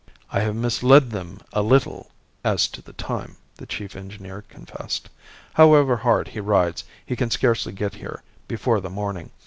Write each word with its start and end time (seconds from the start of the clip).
"I 0.31 0.39
have 0.39 0.55
misled 0.55 1.11
them 1.11 1.41
a 1.53 1.61
little 1.61 2.09
as 2.43 2.67
to 2.69 2.81
the 2.81 2.93
time," 2.93 3.35
the 3.57 3.67
chief 3.67 3.95
engineer 3.95 4.41
confessed. 4.41 5.09
"However 5.53 5.97
hard 5.97 6.29
he 6.29 6.39
rides, 6.39 6.85
he 7.05 7.15
can 7.15 7.29
scarcely 7.29 7.71
get 7.71 7.93
here 7.93 8.23
before 8.47 8.81
the 8.81 8.89
morning. 8.89 9.29